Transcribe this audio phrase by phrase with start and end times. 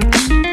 [0.00, 0.47] Thank you.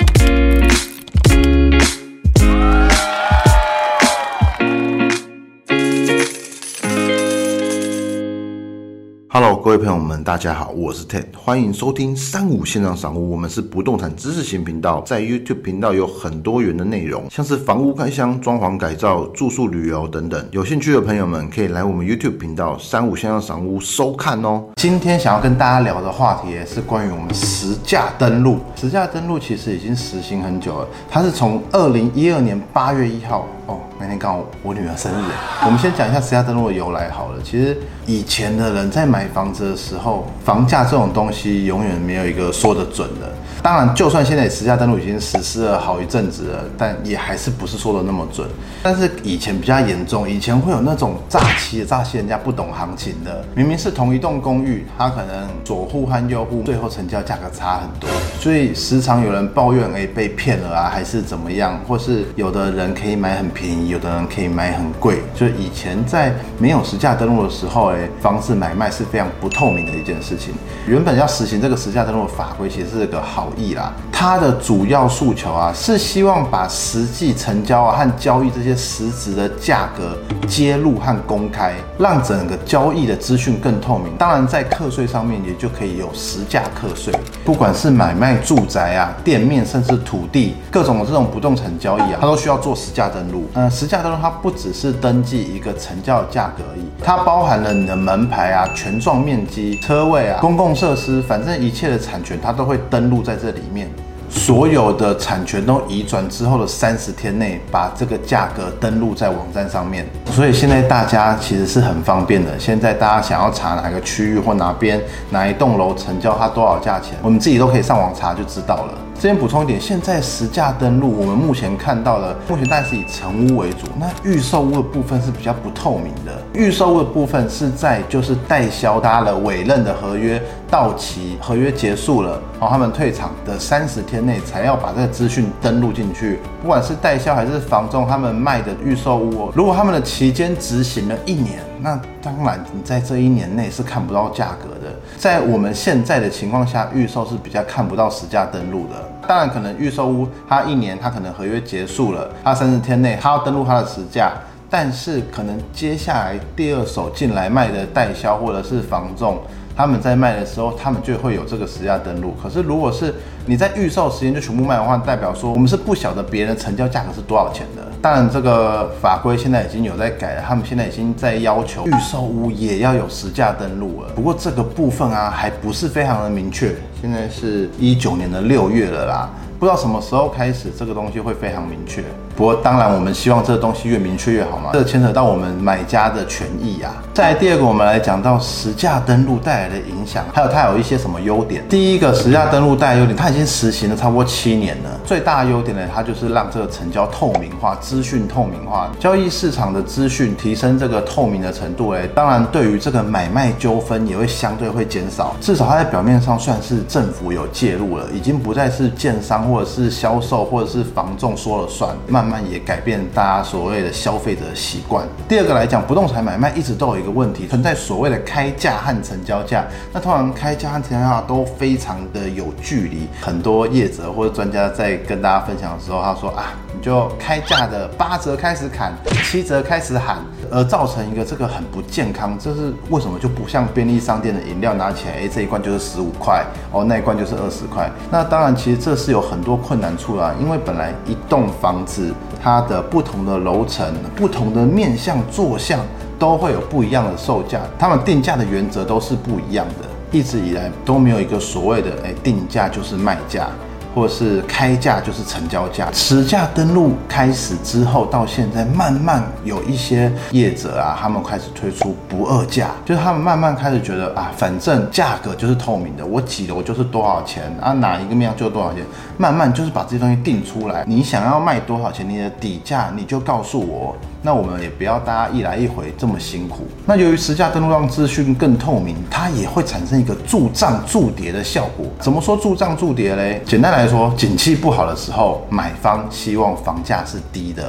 [9.38, 13.30] Hello，各位朋友们，大家好，我是 Ted，欢迎收听三五线上赏屋。
[13.30, 20.48] 我们是不动产知识型频道，在 YouTube 频道有很多元的内容，像是房屋开箱、装潢改造、住宿旅游等等。
[20.52, 24.64] 有兴趣的朋友们可以来我们 YouTube 频道三五线上赏屋收看哦。
[24.78, 28.60] 今天想要跟大家聊的话题是关于我们实价登录。
[28.78, 35.26] 实价登录其实已经实行很久了，它是从二零一二年八月一号哦，那天刚好我女儿生日。
[35.66, 37.40] 我们先讲一下实价登录的由来好了。
[37.44, 43.32] 其实以前的人在买房子的时候，房价这种东西永远没有一个说得准的。
[43.64, 48.48] 当然，就算现在实价登录已经实施了好一阵子了，但也还是不是说的那么准。
[48.84, 53.44] 但是以前比较严重，以前会有那种诈欺的，诈欺人家不懂行情的。
[53.56, 58.08] 明明是同一栋公寓，它可能左户和右户最后成交价格差很多，
[58.40, 65.22] 所以时常有人抱怨哎被骗了啊，还是怎么样，或是有的人可以买很便宜，有的人可以买很贵。
[65.34, 70.54] 就以前在没有实价登录的时候，哎，房子买卖是非常不透明的一件事情。
[70.86, 73.94] 原本要实行这个实价登录法规，其实是个好意啦。
[74.18, 84.16] 它的主要诉求啊，是希望把实际成交啊和交易这些实质的价格揭露和公开，让整个交易的资讯更透明。
[84.18, 87.14] 当然，在课税上面也就可以有实价课税。
[87.44, 93.44] 不管是买卖住宅啊、店面，甚至土地，各种的这种不动产交易啊，它都需要做实价登录。
[93.54, 103.90] 呃，实价登录它不只是登记一个成交价格而已，它包含了你的门牌啊、权状面积、车位啊、公共设施，反正一切的产权它都会登录在这里面。
[104.36, 110.06] 所有的产权都移转之后的三十天内，把这个价格登录在网站上面。
[110.28, 112.60] 所以现在大家其实是很方便的。
[112.60, 118.98] 现在大家想要查哪个区域或哪边哪一栋楼成交它多少价钱，我们自己都可以上网查就知道了。
[119.18, 126.34] 这边补充一点，现在实价登录，我们目前看到的，目前大概是以成屋为主，那预售屋的部分是比较不透明的。
[126.54, 136.40] 预售屋的部分是在就是代销他的委任的合约到期，合约结束了，然后他们退场的三十天内才要把这个资讯登录进去。
[136.62, 144.92] 不管是代销还是房仲，他们卖的预售屋，如果他们的期间执行了一年，那当然你在这一年内是看不到价格的。
[145.18, 148.96] 在我们现在的情况下，预售是比较看不到实价登录的。
[149.28, 154.34] 当然，可能预售屋它一年，它可能合约结束了，它三十天内它要登录它的实价，
[154.70, 159.40] 但是可能接下来第二手进来卖的代销或者是房仲，
[159.76, 162.34] 他们在卖的时候，他们就会有这个实价登录。
[162.42, 163.14] 可是如果是
[163.46, 167.85] 你在预售时间就全部卖的话，代表说我们是不晓得别人成交价格是多少钱的。
[168.06, 174.10] 当然，这个法规现在已经有在改了，他们现在已经在要求预售屋也要有实价登录了。
[174.14, 176.76] 不过这个部分啊，还不是非常的明确。
[177.02, 182.04] 现在是一九年的六月了啦，不知道什么时候开始这个东西会非常明确。
[182.36, 186.94] 不过当然，我们希望这个东西越明确越好嘛，这牵扯到我们买家的权益啊。
[187.12, 191.64] 再来第二个，我们来讲到实价登录带来的影响，还有它有一些什么优点。
[191.68, 194.95] 第一个，实价登录带来优点，它已经实行了差不多七年了。
[195.06, 201.92] 最大的优点呢，它就是让这个成交透明化，资讯透明化，交易市场的资讯提升这个透明的程度。
[201.92, 212.26] 哎，当然对于这个买卖纠纷也会相对会减少，至少它在表面上算是政府有介入了，已经不再是建商或者是销售或者是房仲说了算，慢。
[212.26, 215.08] 慢慢也改变大家所谓的消费者习惯。
[215.30, 219.64] 第二个来讲，不动产买卖一直都有一个问题存在，所谓的开价和成交价。
[219.94, 223.08] 那通常开价和成交价都非常的有距离。
[223.22, 230.18] 很多业者或者专家在跟大家分享的时候，他说啊，你就开价的八折开始砍，七折开始喊，
[230.52, 232.38] 而造成一个这个很不健康。
[232.40, 237.90] 这是为什么就不像便利商店的饮料拿起来，哎，这一罐就是十五块，哦，那一罐就是二十块。
[238.12, 242.14] 那当然，其实这是有很多困难处啦，因为本来一栋房子。
[242.44, 245.80] 它的不同的楼层、不同的面向、坐向
[246.20, 253.48] 都会有不一样的售价，他们定价的原则都是不一样的，一直以来都没有一个所谓的哎定价就是卖价。
[253.96, 268.84] 或是开价就是成交价，实价登录开始之后到现在，慢慢有一些业者啊，他们开始推出不二价，就是他们慢慢开始觉得啊，反正价格就是透明的，我几楼就是多少钱啊，哪一个面就多少钱，
[269.18, 273.96] 慢慢就是把这些东西定出来，你想要卖多少钱，你的底价你就告诉我。
[274.26, 276.66] 那我们也不要大家一来一回这么辛苦。
[276.84, 281.86] 那由于实价登录让资讯更透明，它也会产生一个助涨助跌的效果。
[282.00, 283.40] 怎么说助涨助跌嘞？
[283.46, 287.64] 简单来说，景气不好的时候，买方希望房价是低的；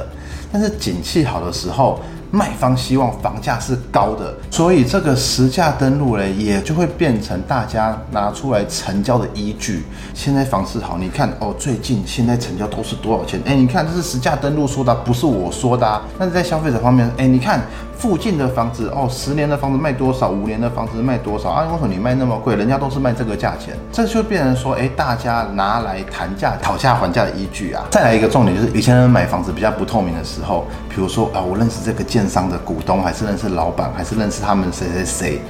[0.51, 1.99] 但是景气好的时候，
[2.31, 9.85] 卖方希望房价是高的，所以这个实价登录嘞，也就会变成大家拿出来成交的依据。
[10.13, 13.39] 现在房市好，你看哦，最近现在成交都是多少钱？
[13.45, 15.87] 哎，你看这是实价登录说的，不是我说的。
[15.87, 17.61] 啊那是在消费者方面，哎，你看。
[17.97, 20.29] 附近的房子哦，十年的房子卖多少？
[20.29, 21.63] 五年的房子卖多少啊？
[21.63, 22.55] 为什么你卖那么贵？
[22.55, 27.83] 人家都是卖这个价钱，这就变成说，哎，大家拿来谈价、讨价还价的依据啊。
[27.89, 35.41] 再来一个重点就是，以前人买房子比较不透明的时候，比如说啊，我认识这个电商的股东，还是认识老板，还是认识他们谁谁谁。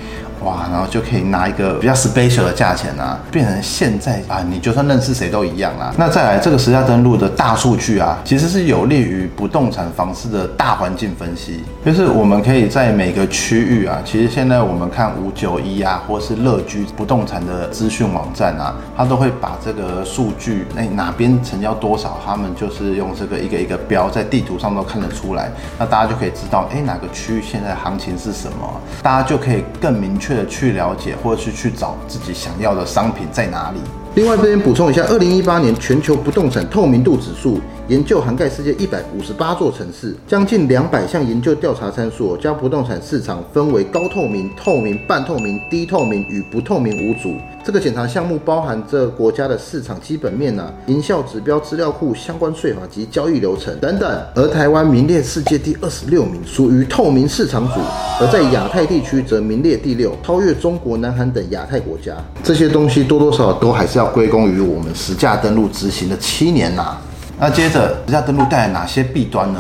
[0.44, 5.94] 哇，然后就可以拿一个比较 special 的价钱啊，变成现在啊，你就算认识谁都一样啦。
[5.98, 25.50] 那再来这个实价登录的大数据啊，其实是有利于不动产房市的大环境分析，就是我们可以在每个区域啊，其实现在我们看五九一啊，或是乐居不动产的资讯网站啊，它都会把这个数据，那哪边成交多少，他们就是用这个一个一个标在地图上都看得出来，
[25.80, 30.27] 那大家就可以知道，哎，哪个区域现在行情是什么，大家就可以更明确。
[30.28, 33.80] 确的去了解，或者是去找自己想要的商品在哪里。
[34.16, 37.62] 另外这边补充一下，二零一八年全球不动产透明度指数。
[37.88, 47.36] 研究涵盖世界一百五十八座城市，将近两百项研究调查参数，将不动产市场分为高透明、透明、半透明、低透明与不透明五组。
[47.68, 54.26] 这个检查项目包含这国家的市场基本面啊、营销指标、资料库、相关税法及交易流程等等。
[54.36, 57.82] 而台湾名列世界第二十六名，属于透明市场组；
[58.22, 62.16] 而在亚太地区则名列第六，超越中国、南韩等亚太国家。
[62.42, 66.96] 这些东西多多少少都还是要归功于我们实价登录执行的七年呐。
[67.38, 69.60] 那接着，实价登录带来哪些弊端呢？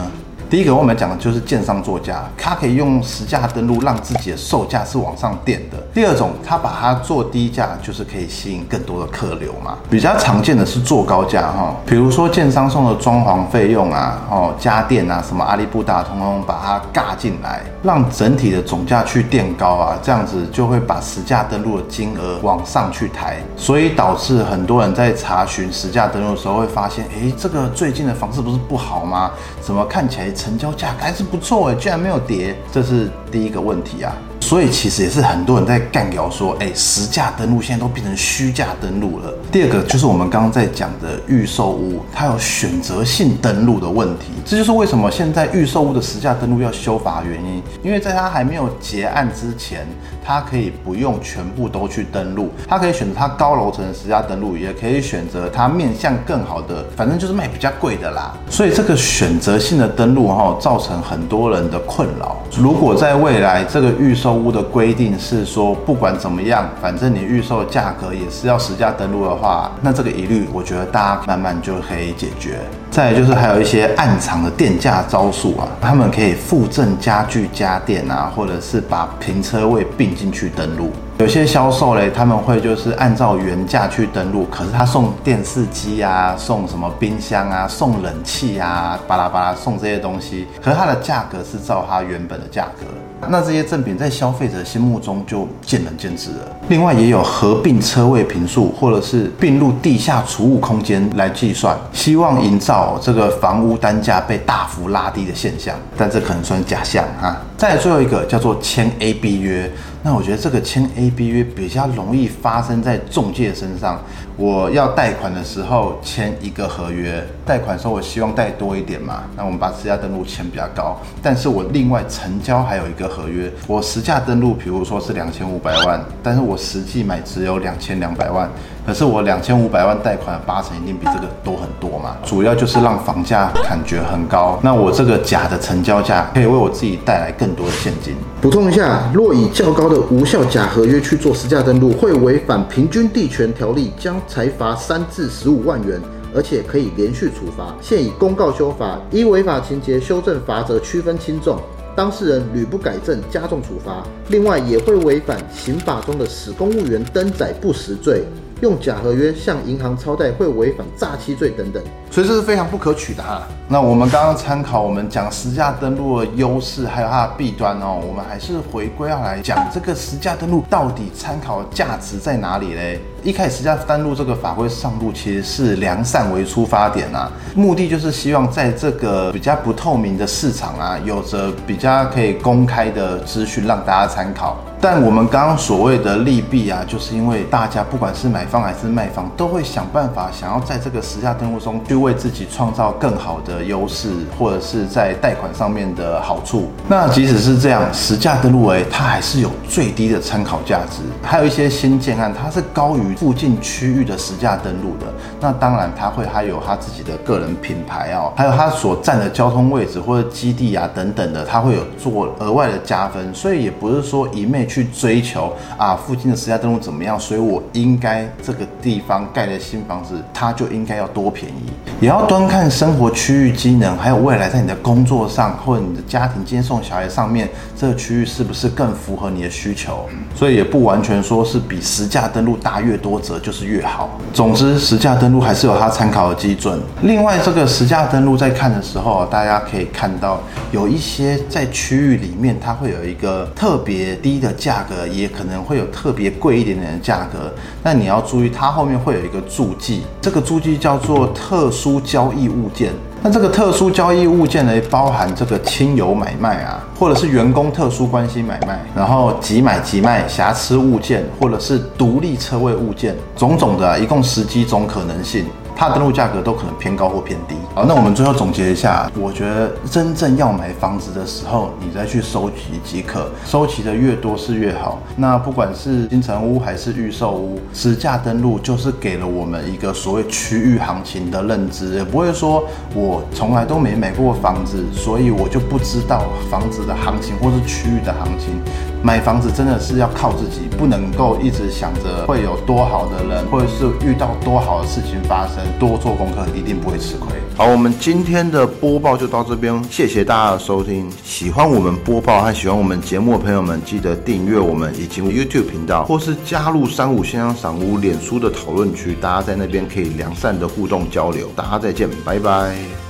[0.49, 5.77] 第一个我们讲的就是建商作价，他可以用实价登录让自己的售价是往上垫的。
[5.93, 9.77] 第二种，他把它做低价，就是可以吸引更多的客流嘛。
[9.89, 29.29] 比较常见的是做高价哈，比如说建商送的装潢费用啊，哦家电啊，什么阿里布达通通把它尬进来，让整体的总价去垫高啊，这样子就会把实价登录的金额往上去抬，所以导致很多人在查询实价登录的时候会发现，哎，这个最近的房子不是不好吗？
[29.61, 30.36] 怎么看起来？
[30.37, 34.15] 成交价格还是不错哎，居然没有跌，这是第一个问题啊。
[34.39, 39.33] 所以其实也是很多人在干掉说，哎，实价登录现在都变成虚价登录了。
[39.51, 47.61] 第二个就是我们刚刚在讲的预售屋，它有选择性登录的问题，这就是为什么现在预售屋的实价登录要修法的原因。
[47.83, 49.85] 因为在它还没有结案之前，
[50.23, 58.33] 它可以不用全部都去登录，它可以选择它高楼层的实价登录，也可以选择它面向更好的，反正就是卖比较贵的啦。
[58.49, 62.37] 所以这个选择性的登录哈，造成很多人的困扰。
[62.57, 72.59] 如果在未来这个预售屋的规定是说，不管怎么样，反正你预售价格也是要实价登录的话，那这个疑虑，我觉得大家慢慢就可以解决。
[72.89, 80.91] 再就是还有一些暗藏的电价招数啊，他们可以附赠家具家电啊，或者是把停车位并进去登录。
[81.19, 92.85] 有些销售嘞，他们会就是按照原价去登录，可是他送电视机啊，送什么冰箱啊，送冷气啊，巴拉巴拉送这些东西，可是它的价格是照它原本的价格。
[93.29, 96.55] 那这些赠品在消费者心目中就见仁见智了。
[96.69, 107.35] 另外也有合并车位平数，或者是并入地下储物空间来计算，希望营造这个房屋单价被大幅拉低的现象，但这可能算假象哈。
[107.57, 109.71] 再最后一个叫做签 A B 约。
[110.03, 113.99] 那我觉得这个签 A B 约比较容易发生在中介身上。
[114.37, 120.95] 我要贷款的时候签一个合约，贷款时候我希望贷多一点嘛，那我们把实价登录签比较高。
[121.23, 128.47] 但是我另外成交还有一个合约，我实价登录，比如说是两千五百万，但是我实际买只有两千两百万，
[128.87, 132.15] 可是我两千五百万贷款八成一定比这个多很多嘛。
[132.23, 138.15] 主要就是让房价感觉很高，那我这个假的成交价可以为我自己带来更多的现金。
[138.39, 146.01] 补充一下，若以较高的无效假合约去做实价登录，会违反平均地权条例，将裁罚三至十五万元，
[146.33, 147.75] 而且可以连续处罚。
[147.81, 151.59] 现已公告修法，依违法情节修正罚则区分轻重，
[151.93, 154.01] 当事人屡不改正加重处罚。
[154.29, 158.23] 另外，也会违反刑法中的使公务员登载不实罪。
[158.61, 163.47] 用假合约向银行超贷会违反诈欺罪等等，所以这是非常不可取的哈。
[163.67, 172.99] 那我们刚刚参考我们讲实价登录的优势，还有它的弊端哦，我们还是回归要来讲这个实价登录到底参考价值在哪里嘞？
[173.23, 184.57] 一开始实价登录这个法规上路，其实是良善为出发点啊，目的就是希望在这个比较不透明的市场啊，有着比较可以公开的资讯让大家参考。
[184.79, 196.71] 但我们刚刚所谓的利弊啊，就是因为大家不管是买方还是卖方，都会想办法想要在这个实价登录中去为自己创造更好的优势，或者是在贷款上面的好处。
[196.87, 201.01] 那即使是这样，实价登录诶，它还是有最低的参考价值。
[201.23, 205.07] 还有一些新建案，它是高于附近区域的实价登录的。
[205.39, 213.33] 那当然，它会还有它自己的个人品牌哦，还有它所占的交通位置或者基地啊等等的，它会有做额外的加分。
[213.33, 221.71] 所以也不是说一昧去追求啊附近的实价登录怎么样，所以我应该这个地方盖的新房子，它就应该要多便宜。
[221.99, 230.07] 也要端看生活区域机能，还有未来在你的工作上或者你的家庭接送小孩上面，这个区域是不是更符合你的需求？
[230.35, 234.09] 所以也不完全说是比实价登录大越多折就是越好。
[234.33, 236.79] 总之，实价登录还是有它参考的基准。
[237.01, 247.53] 另外，这个实价登录在看的时候，大家可以看到有一些在区域里面，它会有一个特别低的价格，也可能会有特别贵一点点的价格。
[247.83, 252.91] 那你要注意，它后面会有一个注记，这个注记叫做特殊交易物件。
[253.27, 265.45] 那这个特殊交易物件呢，包含这个亲友买卖啊，或者是员工特殊关系买卖，然后即买即卖瑕疵物件，或者是独立车位物件，种种的，一共十几种可能性。
[265.77, 267.53] 它的登录价格都可能偏高或偏低。
[267.75, 274.97] 好，那我们最后总结一下，我觉得真正要买房子的时候，你再去收集即可，收集的越多是越好。
[275.15, 282.63] 那不管是新城屋还是预售屋，实价登录就是给了我们一个所谓区域行情的认知，也不会说
[282.95, 288.59] 我从来都没买过房子，所以我就不知道房子的行情或是区域的行情。
[289.07, 295.55] 买房子真的是要靠自己，不能够一直想着会有多好的人，或者是遇到多好的事情发生。
[295.79, 297.29] 多做功课，一定不会吃亏。
[297.55, 301.09] 好，我们今天的播报就到这边，谢谢大家的收听。
[301.23, 311.47] 喜欢我们播报和喜欢我们节目的朋友们，记得订阅我们以及 YouTube 频道，或是加入三五先生赏屋脸书的讨论区，大家在那边可以良善的互动交流。
[311.55, 313.06] 大家再见，拜拜。